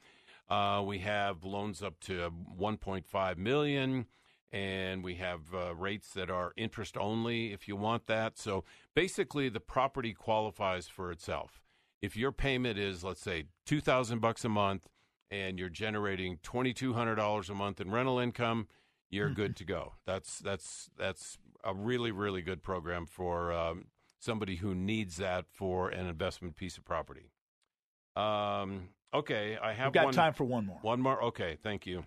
[0.48, 4.06] Uh, we have loans up to 1.5 million,
[4.52, 8.38] and we have uh, rates that are interest only if you want that.
[8.38, 11.60] So basically, the property qualifies for itself.
[12.00, 14.88] If your payment is, let's say, two thousand bucks a month,
[15.30, 18.68] and you're generating twenty two hundred dollars a month in rental income,
[19.10, 19.94] you're good to go.
[20.06, 23.86] That's that's that's a really really good program for um,
[24.20, 27.32] somebody who needs that for an investment piece of property.
[28.14, 30.78] Um, okay, I have We've got one, time for one more.
[30.82, 31.22] One more.
[31.24, 32.04] Okay, thank you.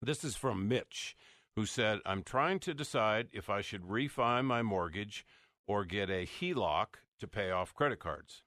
[0.00, 1.16] This is from Mitch,
[1.56, 5.26] who said, "I'm trying to decide if I should refi my mortgage
[5.66, 8.42] or get a HELOC to pay off credit cards."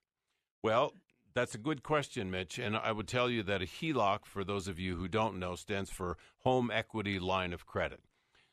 [0.63, 0.93] Well,
[1.35, 2.57] that's a good question, Mitch.
[2.57, 5.55] And I would tell you that a HELOC, for those of you who don't know,
[5.55, 7.99] stands for Home Equity Line of Credit.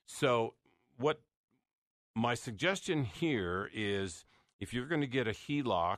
[0.05, 0.55] So,
[0.99, 1.21] what
[2.15, 4.25] my suggestion here is
[4.61, 5.97] if you're going to get a HELOC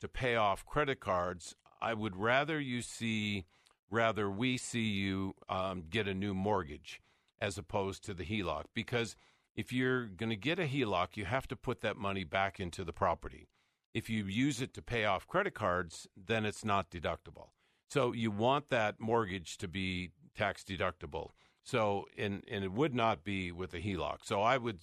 [0.00, 3.44] to pay off credit cards, I would rather you see,
[3.90, 7.00] rather we see you um, get a new mortgage
[7.40, 8.64] as opposed to the HELOC.
[8.74, 9.16] Because
[9.54, 12.84] if you're going to get a HELOC, you have to put that money back into
[12.84, 13.48] the property.
[13.94, 17.48] If you use it to pay off credit cards, then it's not deductible.
[17.88, 21.30] So you want that mortgage to be tax deductible.
[21.64, 24.18] So and and it would not be with a HELOC.
[24.24, 24.80] So I would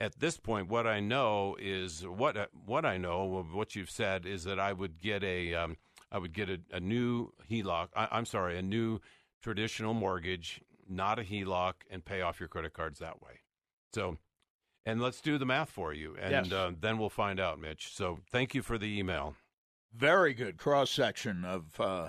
[0.00, 4.26] at this point, what I know is what what I know of what you've said
[4.26, 5.76] is that I would get a um,
[6.12, 7.88] I would get a, a new HELOC.
[7.96, 9.00] I, am sorry, a new
[9.42, 13.40] traditional mortgage, not a HELOC, and pay off your credit cards that way.
[13.94, 14.16] So,
[14.84, 16.52] and let's do the math for you, and Yes.
[16.52, 17.88] uh, then we'll find out, Mitch.
[17.94, 19.34] So, thank you for the email.
[19.94, 22.08] Very good cross section of uh,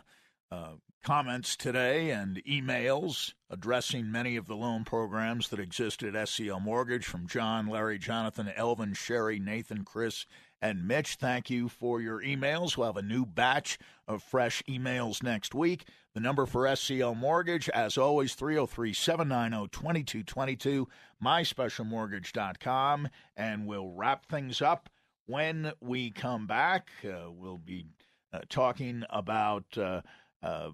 [0.52, 0.74] uh,
[1.04, 7.06] comments today and emails addressing many of the loan programs that exist at SCL Mortgage
[7.06, 10.26] from John, Larry, Jonathan, Elvin, Sherry, Nathan, Chris,
[10.62, 11.16] and Mitch.
[11.16, 12.78] Thank you for your emails.
[12.78, 13.78] We'll have a new batch
[14.08, 15.86] of fresh emails next week.
[16.14, 20.88] The number for SCL Mortgage, as always, 303 790 2222,
[21.24, 23.10] myspecialmortgage.com.
[23.36, 24.90] And we'll wrap things up
[25.28, 27.86] When we come back, uh, we'll be
[28.34, 30.02] uh, talking about uh,
[30.42, 30.72] uh,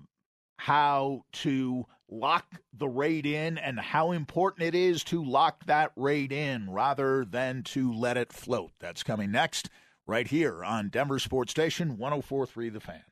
[0.57, 6.32] how to lock the rate in and how important it is to lock that rate
[6.32, 8.72] in rather than to let it float.
[8.80, 9.70] That's coming next,
[10.05, 13.03] right here on Denver Sports Station 1043 The Fan.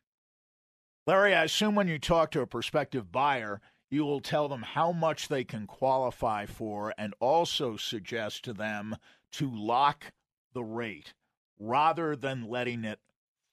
[1.08, 4.92] Larry, I assume when you talk to a prospective buyer, you will tell them how
[4.92, 8.96] much they can qualify for and also suggest to them
[9.32, 10.14] to lock
[10.54, 11.14] the rate
[11.60, 13.00] rather than letting it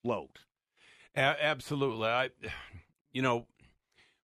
[0.02, 0.40] float.
[1.16, 2.06] A- absolutely.
[2.06, 2.30] I,
[3.12, 3.46] you know,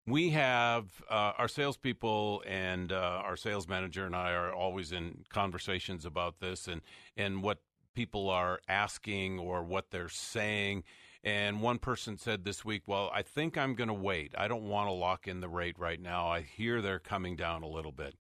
[0.06, 5.24] we have uh, our salespeople and uh, our sales manager and I are always in
[5.30, 6.82] conversations about this and
[7.16, 7.58] and what
[7.94, 10.82] people are asking or what they're saying.
[11.22, 14.34] And one person said this week, "Well, I think I'm going to wait.
[14.36, 16.28] I don't want to lock in the rate right now.
[16.28, 18.14] I hear they're coming down a little bit."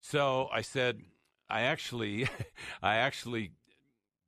[0.00, 1.02] So I said,
[1.48, 2.28] "I actually,
[2.82, 3.52] I actually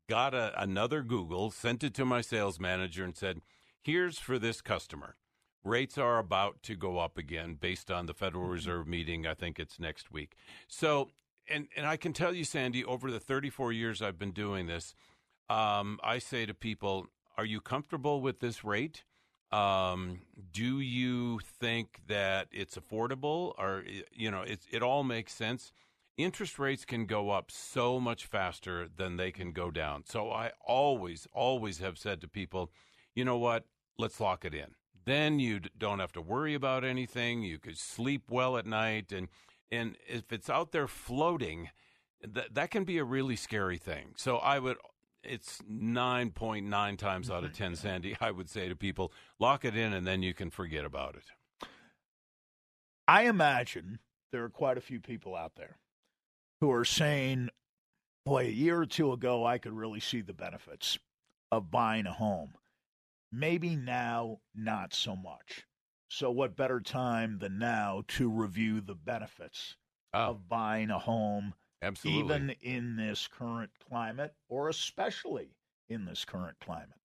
[0.09, 3.41] got a, another Google, sent it to my sales manager, and said."
[3.85, 5.17] Here's for this customer.
[5.65, 8.53] Rates are about to go up again based on the Federal mm-hmm.
[8.53, 9.27] Reserve meeting.
[9.27, 10.35] I think it's next week.
[10.67, 11.11] So,
[11.49, 14.95] and, and I can tell you, Sandy, over the 34 years I've been doing this,
[15.49, 17.07] um, I say to people,
[17.37, 19.05] are you comfortable with this rate?
[19.53, 25.73] Um, do you think that it's affordable or, you know, it, it all makes sense?
[26.17, 30.05] Interest rates can go up so much faster than they can go down.
[30.07, 32.71] So I always, always have said to people,
[33.15, 33.65] you know what?
[33.99, 34.75] Let's lock it in.
[35.05, 37.43] Then you don't have to worry about anything.
[37.43, 39.29] You could sleep well at night, and
[39.71, 41.71] and if it's out there floating,
[42.27, 44.15] that that can be a really scary thing.
[44.17, 44.77] So I would.
[45.25, 47.63] It's 9.9 times out of mm-hmm.
[47.63, 48.17] 10, Sandy.
[48.21, 51.69] I would say to people, lock it in and then you can forget about it.
[53.07, 54.01] I imagine
[54.33, 55.79] there are quite a few people out there
[56.61, 57.51] who are saying,
[58.25, 60.99] boy, a year or two ago, I could really see the benefits
[61.53, 62.55] of buying a home.
[63.33, 65.64] Maybe now, not so much.
[66.09, 69.76] So, what better time than now to review the benefits
[70.12, 70.20] oh.
[70.20, 72.20] of buying a home, Absolutely.
[72.20, 75.57] even in this current climate, or especially
[75.89, 77.01] in this current climate?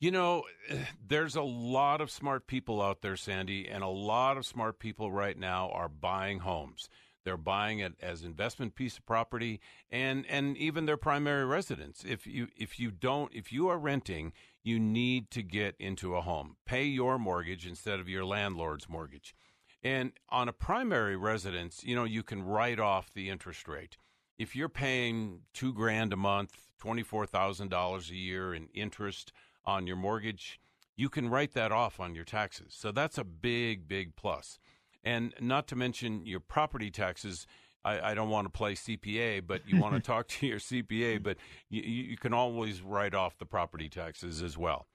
[0.00, 0.42] You know,
[1.06, 5.12] there's a lot of smart people out there, Sandy, and a lot of smart people
[5.12, 6.88] right now are buying homes.
[7.28, 9.60] They're buying it as investment piece of property
[9.90, 12.02] and and even their primary residence.
[12.08, 16.22] If you if you don't if you are renting, you need to get into a
[16.22, 16.56] home.
[16.64, 19.34] Pay your mortgage instead of your landlord's mortgage.
[19.82, 23.98] And on a primary residence, you know, you can write off the interest rate.
[24.38, 29.34] If you're paying 2 grand a month, $24,000 a year in interest
[29.66, 30.58] on your mortgage,
[30.96, 32.74] you can write that off on your taxes.
[32.74, 34.58] So that's a big big plus.
[35.04, 37.46] And not to mention your property taxes.
[37.84, 41.22] I, I don't want to play CPA, but you want to talk to your CPA,
[41.22, 41.36] but
[41.70, 44.86] you, you can always write off the property taxes as well.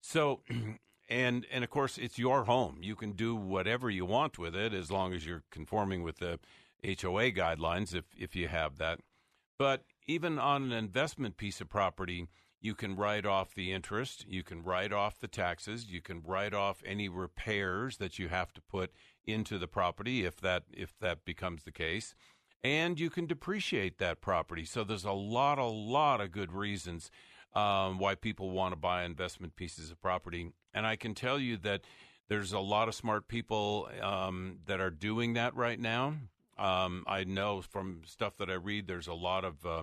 [0.00, 0.40] So,
[1.08, 2.78] and and of course, it's your home.
[2.80, 6.38] You can do whatever you want with it as long as you're conforming with the
[6.84, 9.00] HOA guidelines, if if you have that.
[9.58, 12.28] But even on an investment piece of property,
[12.60, 16.54] you can write off the interest, you can write off the taxes, you can write
[16.54, 18.92] off any repairs that you have to put
[19.26, 22.14] into the property if that if that becomes the case
[22.62, 27.10] and you can depreciate that property so there's a lot a lot of good reasons
[27.54, 31.56] um, why people want to buy investment pieces of property and i can tell you
[31.56, 31.82] that
[32.28, 36.14] there's a lot of smart people um, that are doing that right now
[36.58, 39.82] um, i know from stuff that i read there's a lot of uh,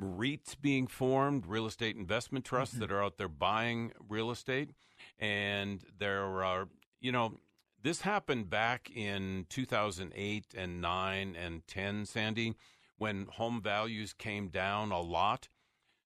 [0.00, 2.82] REITs being formed, real estate investment trusts mm-hmm.
[2.82, 4.70] that are out there buying real estate.
[5.18, 6.68] And there are,
[7.00, 7.34] you know,
[7.82, 12.54] this happened back in 2008 and 9 and 10, Sandy,
[12.96, 15.48] when home values came down a lot.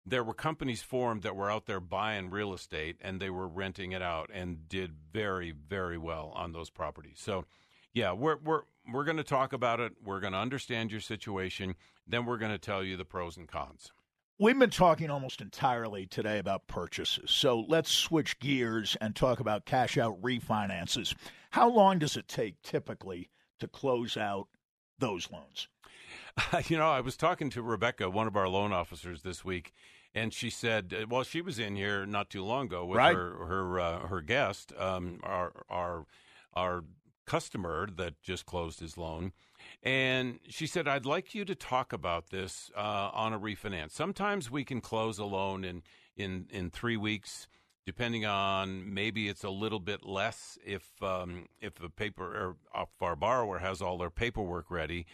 [0.06, 3.92] There were companies formed that were out there buying real estate and they were renting
[3.92, 7.20] it out and did very, very well on those properties.
[7.20, 7.46] So,
[7.94, 9.94] yeah, we're we're we're going to talk about it.
[10.04, 11.76] We're going to understand your situation.
[12.08, 13.92] Then we're going to tell you the pros and cons.
[14.42, 17.30] We've been talking almost entirely today about purchases.
[17.30, 21.14] So let's switch gears and talk about cash out refinances.
[21.52, 23.30] How long does it take typically
[23.60, 24.48] to close out
[24.98, 25.68] those loans?
[26.70, 29.74] You know, I was talking to Rebecca, one of our loan officers this week,
[30.16, 33.16] and she said, uh, well, she was in here not too long ago with right.
[33.16, 36.06] her her uh, her guest, um, our our
[36.54, 36.84] our
[37.28, 39.34] customer that just closed his loan
[39.84, 43.92] and she said, I'd like you to talk about this uh, on a refinance.
[43.92, 45.84] Sometimes we can close a loan in,
[46.16, 47.48] in, in three weeks,
[47.86, 52.90] depending on maybe it's a little bit less if, um, if the paper or if
[53.02, 55.06] our borrower has all their paperwork ready.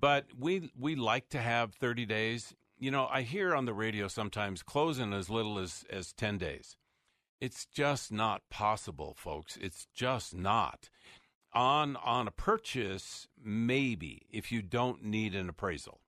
[0.00, 4.08] But we, we like to have 30 days you know, I hear on the radio
[4.08, 6.76] sometimes closing as little as, as 10 days.
[7.40, 9.56] It's just not possible, folks.
[9.60, 10.88] It's just not.
[11.54, 16.00] On, on a purchase, maybe, if you don't need an appraisal.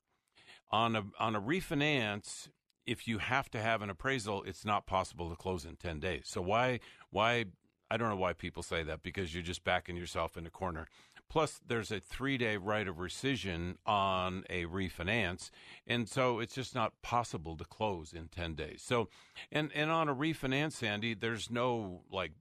[0.70, 2.48] On a, on a refinance,
[2.86, 6.22] if you have to have an appraisal, it's not possible to close in 10 days.
[6.26, 6.80] So why,
[7.10, 7.46] why,
[7.90, 10.86] I don't know why people say that because you're just backing yourself in a corner.
[11.28, 15.50] Plus, there's a three day right of rescission on a refinance.
[15.86, 18.82] And so it's just not possible to close in 10 days.
[18.84, 19.08] So,
[19.50, 22.32] and, and on a refinance, Andy, there's no like,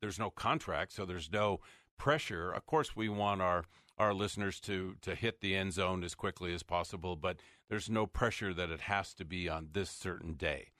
[0.00, 0.92] there's no contract.
[0.92, 1.60] So there's no
[1.96, 2.50] pressure.
[2.50, 3.64] Of course, we want our,
[3.98, 8.06] our listeners to, to hit the end zone as quickly as possible, but there's no
[8.06, 10.72] pressure that it has to be on this certain day.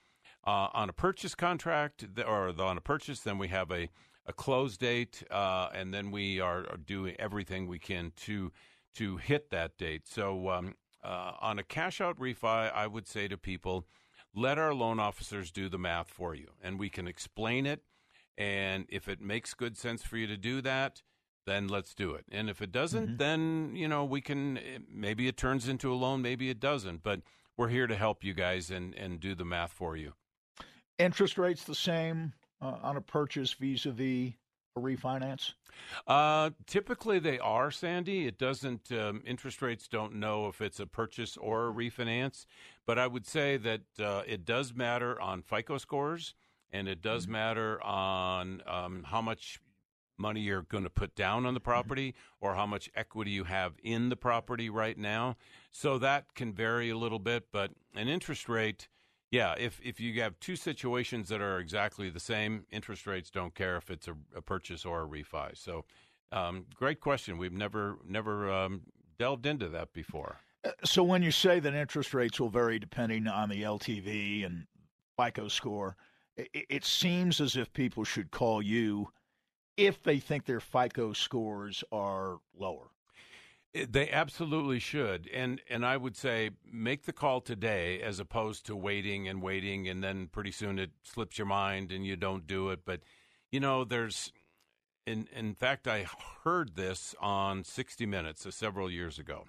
[0.45, 3.89] Uh, on a purchase contract or on a purchase, then we have a
[4.25, 8.51] a close date, uh, and then we are, doing everything we can to
[8.95, 10.07] to hit that date.
[10.07, 13.85] So um, uh, on a cash out refi, I would say to people,
[14.33, 17.81] let our loan officers do the math for you, and we can explain it.
[18.37, 21.01] And if it makes good sense for you to do that,
[21.45, 22.25] then let's do it.
[22.31, 23.17] And if it doesn't, mm-hmm.
[23.17, 24.59] then you know we can.
[24.91, 27.03] Maybe it turns into a loan, maybe it doesn't.
[27.03, 27.21] But
[27.57, 30.13] we're here to help you guys and and do the math for you.
[30.97, 34.33] Interest rates the same uh, on a purchase vis-a-vis
[34.75, 35.53] a refinance?
[36.07, 38.27] Uh, typically, they are, Sandy.
[38.27, 38.91] It doesn't.
[38.91, 42.45] Um, interest rates don't know if it's a purchase or a refinance,
[42.85, 46.33] but I would say that uh, it does matter on FICO scores,
[46.71, 47.33] and it does mm-hmm.
[47.33, 49.59] matter on um, how much
[50.17, 51.69] money you're going to put down on the mm-hmm.
[51.69, 55.35] property or how much equity you have in the property right now.
[55.71, 58.87] So that can vary a little bit, but an interest rate
[59.31, 63.53] yeah, if if you have two situations that are exactly the same, interest rates don't
[63.53, 65.57] care if it's a, a purchase or a refi.
[65.57, 65.83] So,
[66.31, 67.37] um, great question.
[67.37, 68.81] We've never never um,
[69.19, 70.37] delved into that before.
[70.63, 74.67] Uh, so, when you say that interest rates will vary depending on the LTV and
[75.19, 75.97] FICO score,
[76.37, 79.09] it, seems as if people should call you
[79.77, 82.87] if they think their FICO scores are lower.
[83.73, 88.75] They absolutely should, and and I would say make the call today as opposed to
[88.75, 92.69] waiting and waiting, and then pretty soon it slips your mind and you don't do
[92.69, 92.85] it.
[92.85, 93.01] But
[93.51, 94.31] you know, there's
[95.05, 96.05] in in fact, I
[96.43, 99.45] heard this on 60 Minutes uh, several years ago.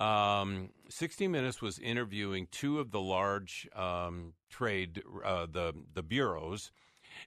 [0.00, 6.72] Um, 60 Minutes was interviewing two of the large um, trade uh, the the bureaus,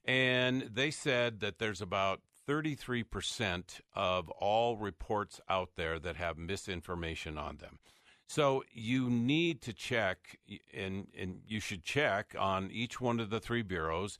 [0.05, 7.37] and they said that there's about 33% of all reports out there that have misinformation
[7.37, 7.79] on them.
[8.27, 10.39] So you need to check,
[10.73, 14.17] and, and you should check on each one of the three bureaus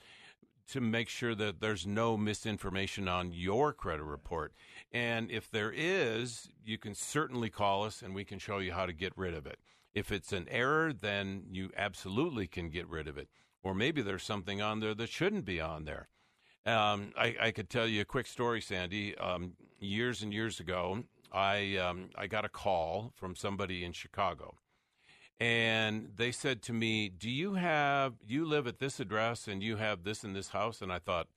[0.69, 4.53] to make sure that there's no misinformation on your credit report.
[4.93, 8.85] And if there is, you can certainly call us and we can show you how
[8.85, 9.59] to get rid of it.
[9.95, 13.27] If it's an error, then you absolutely can get rid of it.
[13.63, 16.09] Or maybe there's something on there that shouldn't be on there.
[16.65, 19.17] Um, I, I, could tell you a quick story, Sandy.
[19.17, 24.55] Um, years and years ago, I um, I got a call from somebody in Chicago,
[25.41, 29.75] and they said to me, "Do you have you live at this address and you
[29.75, 31.27] have this in this house?" And I thought,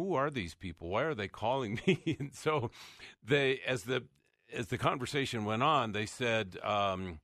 [0.00, 0.88] "Who are these people?
[0.88, 2.70] Why are they calling me?" and so,
[3.22, 4.04] they as the
[4.52, 6.58] as the conversation went on, they said.
[6.62, 7.20] Um,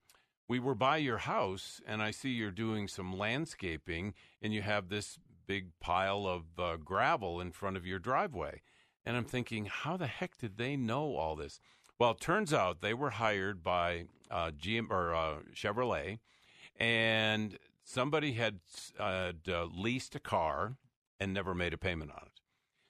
[0.48, 4.88] we were by your house and I see you're doing some landscaping and you have
[4.88, 8.62] this big pile of uh, gravel in front of your driveway.
[9.04, 11.60] And I'm thinking, how the heck did they know all this?
[11.98, 16.18] Well, it turns out they were hired by uh, GM or uh, Chevrolet,
[16.78, 18.58] and somebody had
[18.98, 19.32] uh,
[19.72, 20.76] leased a car
[21.18, 22.35] and never made a payment on it.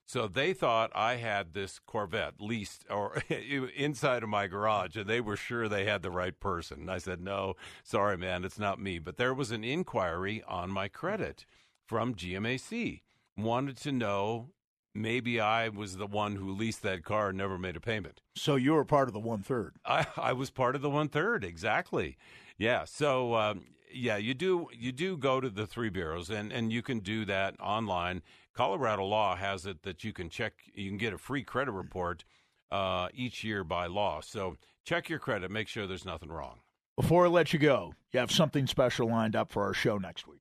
[0.06, 3.22] So they thought I had this Corvette leased or
[3.76, 6.82] inside of my garage, and they were sure they had the right person.
[6.82, 10.70] And I said, "No, sorry, man, it's not me." But there was an inquiry on
[10.70, 11.44] my credit
[11.84, 13.02] from GMAC.
[13.36, 14.50] Wanted to know
[14.94, 18.22] maybe I was the one who leased that car and never made a payment.
[18.36, 19.74] So you were part of the one third.
[19.84, 22.16] I, I was part of the one third, exactly.
[22.56, 22.84] Yeah.
[22.84, 26.82] So um, yeah, you do you do go to the three bureaus, and and you
[26.82, 28.22] can do that online.
[28.56, 32.24] Colorado law has it that you can check, you can get a free credit report
[32.70, 34.20] uh, each year by law.
[34.20, 36.60] So check your credit, make sure there's nothing wrong.
[36.96, 40.26] Before I let you go, you have something special lined up for our show next
[40.26, 40.40] week.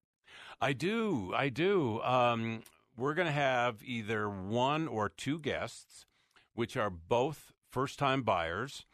[0.61, 1.33] I do.
[1.35, 2.01] I do.
[2.01, 2.61] Um,
[2.95, 6.05] we're going to have either one or two guests,
[6.53, 8.85] which are both first time buyers.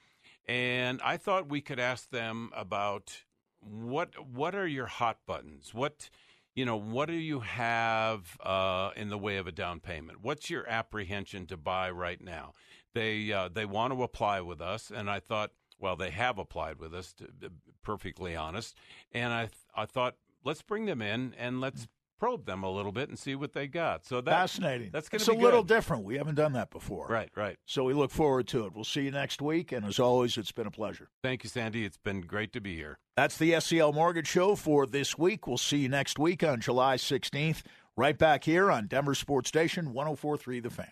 [0.47, 3.21] And I thought we could ask them about
[3.59, 5.71] what what are your hot buttons?
[5.71, 6.09] What
[6.55, 10.19] you know, what do you have uh, in the way of a down payment?
[10.21, 12.53] What's your apprehension to buy right now?
[12.93, 16.77] They uh, they want to apply with us, and I thought Well, they have applied
[16.77, 17.49] with us, to be
[17.83, 18.77] perfectly honest.
[19.11, 21.87] And I, th- I thought, let's bring them in and let's
[22.21, 24.05] probe them a little bit and see what they got.
[24.05, 24.91] So that, fascinating.
[24.93, 25.73] That's going it's to a be little good.
[25.73, 26.03] different.
[26.03, 27.07] We haven't done that before.
[27.07, 27.57] Right, right.
[27.65, 28.75] So we look forward to it.
[28.75, 29.71] We'll see you next week.
[29.71, 31.09] And as always, it's been a pleasure.
[31.23, 31.83] Thank you, Sandy.
[31.83, 32.99] It's been great to be here.
[33.17, 35.47] That's the SCL Mortgage Show for this week.
[35.47, 37.63] We'll see you next week on July 16th,
[37.97, 40.91] right back here on Denver Sports Station 1043 The Fan.